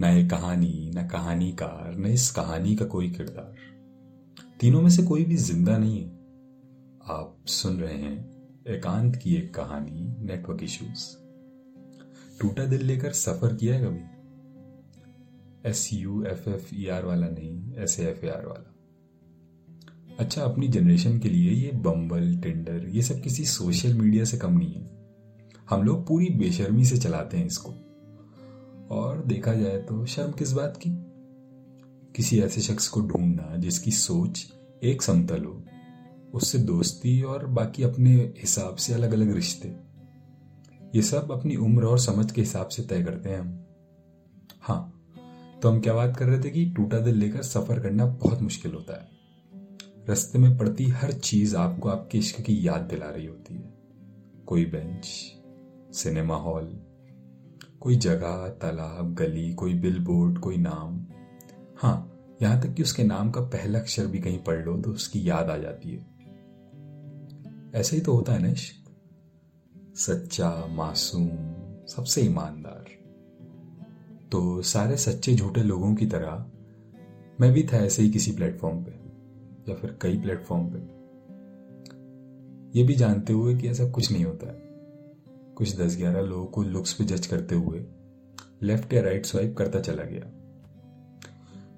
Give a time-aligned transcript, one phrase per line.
[0.00, 3.54] न ये कहानी, न कहानीकार, न इस कहानी का कोई किरदार।
[4.60, 6.08] तीनों में से कोई भी ज़िंदा नहीं है।
[7.10, 8.34] आप सुन रहे हैं
[8.68, 11.04] एकांत की एक कहानी, नेटवर्क इश्यूज़।
[12.40, 14.00] टूटा दिल लेकर सफ़र किया है कभी?
[15.70, 18.70] S U F F E R वाला नहीं एस एफ़ ए आर वाला।
[20.18, 24.58] अच्छा अपनी जनरेशन के लिए ये बम्बल टेंडर ये सब किसी सोशल मीडिया से कम
[24.58, 24.90] नहीं है।
[25.70, 27.74] हम लोग पूरी बेशर्मी से चलाते हैं इसको।
[28.90, 30.90] और देखा जाए तो शर्म किस बात की?
[32.16, 34.46] किसी ऐसे शख्स को ढूंढना जिसकी सोच
[34.82, 35.62] एक समतल हो,
[36.34, 39.68] उससे दोस्ती और बाकी अपने हिसाब से अलग अलग रिश्ते।
[40.94, 43.64] ये सब अपनी उम्र और समझ के हिसाब से तय करते हैं हम।
[44.60, 44.90] हाँ
[45.62, 48.72] तो हम क्या बात कर रहे थे कि टूटा दिल लेकर सफ़र करना बहुत मुश्किल
[48.72, 49.08] होता है।
[50.08, 53.74] रास्ते में पड़ती हर चीज़ आपको आपके इश्क की याद दिला रही होती है।
[54.46, 55.04] कोई बेंच,
[55.94, 56.83] सिनेमा हॉल
[57.80, 61.06] कोई जगह, तालाब, गली, कोई बिल बोर्ड कोई नाम।
[61.76, 62.10] हाँ
[62.42, 65.50] यहाँ तक कि उसके नाम का पहला अक्षर भी कहीं पढ़ लो तो उसकी याद
[65.50, 66.14] आ जाती है।
[67.74, 68.90] ऐसा ही तो होता है इश्क।
[69.96, 71.28] सच्चा, मासूम,
[71.86, 72.84] सबसे ईमानदार।
[74.32, 76.46] तो सारे सच्चे झूठे लोगों की तरह,
[77.40, 78.90] मैं भी था ऐसे ही किसी प्लेटफॉर्म पे,
[79.70, 80.78] या फिर कई प्लेटफॉर्म पे।
[82.78, 84.63] ये भी जानते हुए कि ऐसा कुछ नहीं होता है।
[85.56, 87.86] कुछ दस ग्यारह लोगों को लुक्स पे जज करते हुए
[88.62, 90.30] लेफ़्ट या राइट स्वाइप करता चला गया।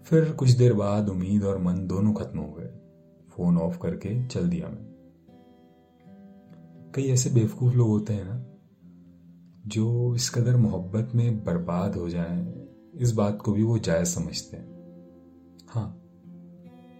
[0.04, 2.70] फिर कुछ देर बाद उम्मीद और मन दोनों खत्म हो गए।
[3.30, 4.96] फ़ोन ऑफ़ करके चल दिया मैं।
[6.94, 8.44] कई ऐसे बेवकूफ़ लोग होते हैं ना,
[9.66, 14.56] जो इस कदर मोहब्बत में बर्बाद हो जाएँ, इस बात को भी वो जायज़ समझते
[14.56, 14.66] हैं।
[15.68, 16.02] हाँ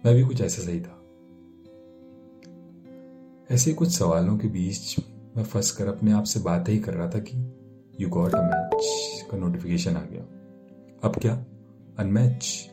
[0.05, 0.93] मैं भी कुछ ऐसा सही था।
[3.51, 4.95] ऐसे कुछ सवालों के बीच
[5.37, 7.37] मैं फंस कर अपने आप से बात ही कर रहा था कि
[7.99, 10.21] यू गॉट अ मैच का नोटिफिकेशन आ गया।
[11.03, 11.33] अब क्या?
[11.99, 12.69] अनमैच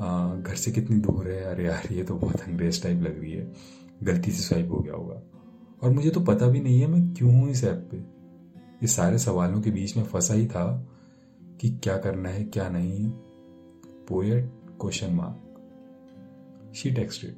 [0.00, 1.42] घर से कितनी दूर है?
[1.44, 3.52] अरे यार, ये तो बहुत अंग्रेज़ टाइप लग रही है।
[4.02, 5.22] गलती से स्वाइप हो गया होगा।
[5.82, 9.18] और मुझे तो पता भी नहीं है मैं क्यों हूँ इस ऐप पे। ये सारे
[9.18, 10.64] सवालों के बीच में फंसा ही था
[11.60, 13.10] कि क्या करना है, क्या नहीं।
[14.08, 17.30] Poet question mark she texted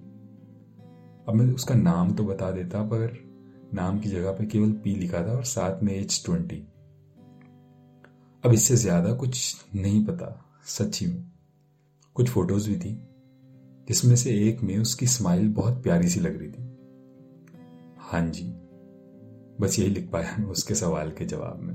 [1.29, 3.34] अब मैं उसका नाम तो बता देता, पर
[3.75, 6.67] नाम की जगह पे केवल पी लिखा था और साथ में एच ट्वेंटी
[8.45, 11.31] अब इससे ज़्यादा कुछ नहीं पता, सच्ची में।
[12.15, 13.03] कुछ फ़ोटोज़ भी थी,
[13.89, 16.63] जिसमें से एक में उसकी स्माइल बहुत प्यारी सी लग रही थी।
[17.99, 18.45] हाँ जी,
[19.61, 21.75] बस यही लिख पाया मैं उसके सवाल के जवाब में।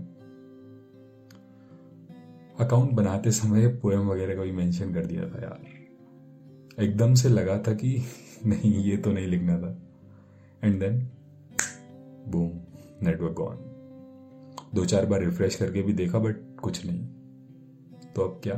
[2.59, 7.57] अकाउंट बनाते समय पोएम वगैरह का भी मेंशन कर दिया था यार। एकदम से लगा
[7.57, 8.05] था कि
[8.45, 9.77] नहीं, ये तो नहीं लिखना था।
[10.63, 11.11] And then
[12.31, 12.51] boom
[13.05, 13.65] network gone
[14.75, 17.05] दो चार बार रिफ्रेश करके भी देखा बट कुछ नहीं।
[18.15, 18.53] तो अब क्या?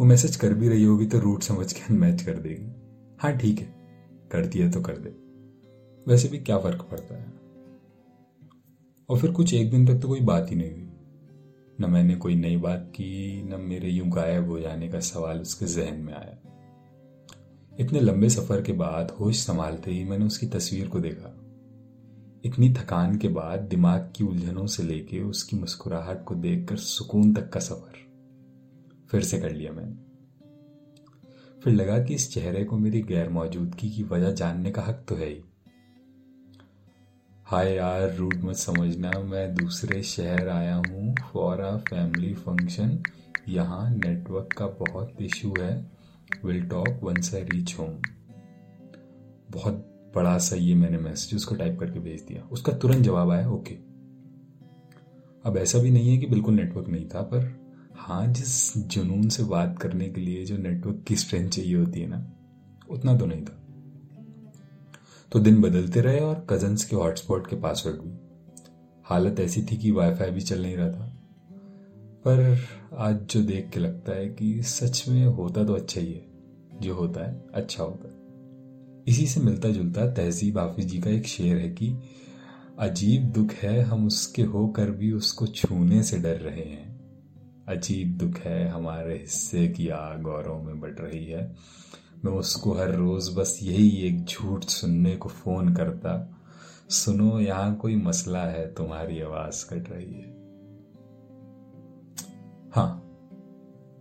[0.00, 2.72] वो मैसेज कर भी रही होगी तो रूट समझ के मैच कर देगी।
[3.18, 3.74] हाँ ठीक है।
[4.32, 5.08] करती है तो कर दे।
[6.08, 7.32] वैसे भी क्या फ़र्क पड़ता है?
[9.08, 10.88] और फिर कुछ एक दिन तक तो कोई बात ही नहीं हुई।
[11.80, 15.66] न मैंने कोई नई बात की, न मेरे यूँ गायब हो जाने का सवाल उसके
[15.66, 16.38] जहन में आया।
[17.80, 21.45] इतने लंबे सफ़र के बाद होश संभालते ही मैंने उसकी तस्वीर को देखा।
[22.46, 27.50] इतनी थकान के बाद दिमाग की उलझनों से लेके उसकी मुस्कुराहट को देखकर सुकून तक
[27.50, 27.98] का सफ़र।
[29.10, 29.94] फिर से कर लिया मैंने।
[31.60, 35.14] फिर लगा कि इस चेहरे को मेरी गैर मौजूदगी की वजह जानने का हक तो
[35.14, 35.42] है ही।
[37.44, 43.02] हाय यार, रूट मत समझना, मैं दूसरे शहर आया हूँ फॉर अ फैमिली फ़ंक्शन
[43.48, 45.90] यहाँ नेटवर्क का बहुत इशू है।
[46.44, 48.00] Will talk once I reach home
[49.50, 53.50] बहुत बड़ा सा ये मैंने मैसेज उसको टाइप करके भेज दिया। उसका तुरंत जवाब आया,
[53.50, 53.74] ओके।
[55.44, 59.42] अब ऐसा भी नहीं है कि बिल्कुल नेटवर्क नहीं था, पर हाँ जिस जुनून से
[59.42, 62.32] बात करने के लिए जो नेटवर्क की स्ट्रेंथ चाहिए होती है ना,
[62.90, 63.62] उतना तो नहीं था।
[65.32, 68.18] तो दिन बदलते रहे और कजन्स के हॉटस्पॉट के पासवर्ड भी।
[69.04, 71.12] हालत ऐसी थी कि वाईफाई भी चल नहीं रहा था।
[72.28, 72.58] पर
[72.96, 76.26] आज जो देख के लगता है कि सच में होता तो अच्छा ही है।
[76.80, 78.15] जो होता है अच्छा होता है।
[79.06, 81.98] इसी से मिलता जुलता तहजीब हाफिज जी का एक शेर है कि
[82.78, 86.96] अजीब दुख है, हम उसके होकर भी उसको छूने से डर रहे हैं।
[87.68, 91.56] अजीब दुख है हमारे हिस्से की आग गौरव में बढ़ रही है।
[92.24, 96.42] मैं उसको हर रोज बस यही एक झूठ सुनने को फ़ोन करता।
[96.90, 100.34] सुनो, यहाँ कोई मसला है, तुम्हारी आवाज़ कट रही है।
[102.74, 103.02] हाँ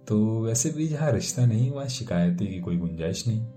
[0.07, 3.47] तो वैसे भी जहाँ रिश्ता नहीं वहाँ शिकायतें की कोई गुंजाइश नहीं।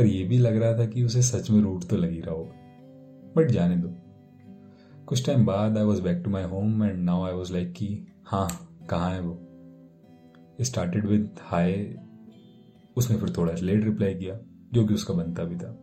[0.00, 3.32] पर यह भी लग रहा था कि उसे सच में रूट तो लगी रहा होगा।
[3.36, 3.88] बट जाने दो।
[5.06, 7.88] कुछ टाइम बाद I was back to my home and now I was like कि
[8.26, 8.48] हाँ
[8.90, 9.38] कहाँ है वो?
[10.60, 11.72] स्टार्टेड विद हाय
[12.96, 14.38] उसने फिर थोड़ा लेट रिप्लाई किया,
[14.72, 15.76] जो कि उसका बनता भी था।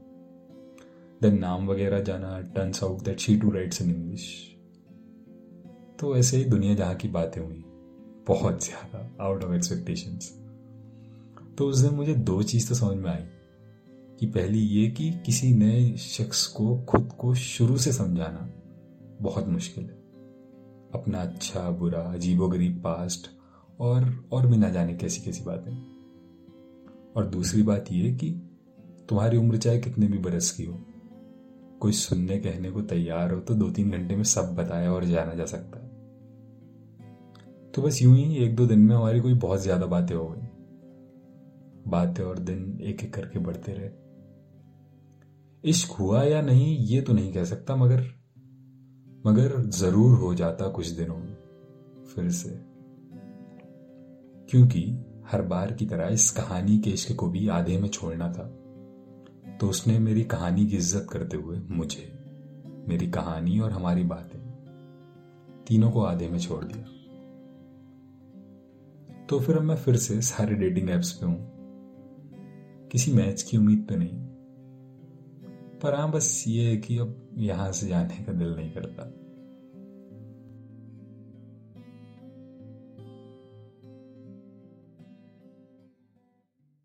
[1.22, 4.28] देन नाम वगैरह जाना turns out that she too writes in English
[6.00, 7.64] तो ऐसे ही दुनिया जहाँ की बातें हुई,
[8.28, 10.36] बहुत ज़्यादा आउट ऑफ़ एक्सपेक्टेशंस
[11.58, 13.24] तो उस दिन मुझे दो चीज़ तो समझ में आई।
[14.20, 18.50] कि पहली ये कि किसी नए शख्स को खुद को शुरू से समझाना
[19.22, 19.96] बहुत मुश्किल है।
[20.94, 23.28] अपना अच्छा बुरा अजीबो गरीब पास्ट
[23.80, 25.72] और और भी ना जाने कैसी कैसी बातें।
[27.16, 28.30] और दूसरी बात यह कि
[29.10, 30.80] तुम्हारी उम्र चाहे कितने भी बरस की हो,
[31.82, 35.34] कोई सुनने कहने को तैयार हो तो दो तीन घंटे में सब बताया और जाना
[35.34, 35.86] जा सकता है।
[37.72, 40.48] तो बस यूँ ही एक दो दिन में हमारी कोई बहुत ज़्यादा बातें हो गई।
[41.92, 43.90] बातें और दिन एक एक करके बढ़ते रहे।
[45.64, 48.06] इश्क हुआ या नहीं, ये तो नहीं कह सकता, मगर
[49.26, 51.38] मगर ज़रूर हो जाता कुछ दिनों में,
[52.06, 52.50] फिर से।
[54.50, 58.44] क्योंकि हर बार की तरह इस कहानी के इश्क को भी आधे में छोड़ना था।
[59.58, 62.20] तो उसने मेरी कहानी की इज़्ज़त करते हुए मुझे,
[62.88, 64.40] मेरी कहानी और हमारी बातें,
[65.68, 66.86] तीनों को आधे में छोड़ दिया।
[69.26, 71.52] तो फिर अब मैं फिर से सारे डेटिंग एप्स पे हूँ।
[72.92, 74.27] किसी मैच की उम्मीद पे नहीं।
[75.84, 79.27] पर हाँ बस ये है कि अब यहाँ से जाने का दिल नहीं करता।